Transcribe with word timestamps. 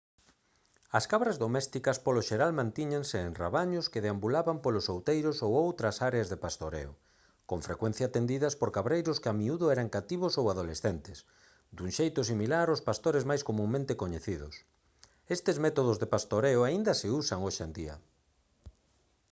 as 0.97 1.05
cabras 1.11 1.37
domésticas 1.45 1.97
polo 2.05 2.21
xeral 2.29 2.51
mantíñanse 2.59 3.17
en 3.27 3.31
rabaños 3.41 3.89
que 3.91 4.03
deambulaban 4.05 4.57
polos 4.65 4.85
outeiros 4.93 5.37
ou 5.45 5.51
outras 5.65 5.95
áreas 6.09 6.27
de 6.31 6.41
pastoreo 6.45 6.91
con 7.49 7.59
frecuencia 7.67 8.05
atendidas 8.07 8.57
por 8.59 8.69
cabreiros 8.75 9.19
que 9.21 9.29
a 9.31 9.35
miúdo 9.39 9.65
eran 9.75 9.91
cativos 9.95 10.33
ou 10.39 10.45
adolescentes 10.53 11.17
dun 11.75 11.89
xeito 11.97 12.21
similar 12.31 12.67
aos 12.69 12.85
pastores 12.89 13.23
máis 13.29 13.41
comunmente 13.49 13.93
coñecidos 14.01 14.53
estes 15.35 15.55
métodos 15.65 15.97
de 16.01 16.07
pastoreo 16.15 16.59
aínda 16.63 16.91
se 17.01 17.07
usan 17.19 17.39
hoxe 17.45 17.61
en 17.67 17.71
día 17.79 17.95